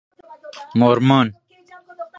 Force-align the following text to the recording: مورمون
مورمون 0.79 1.27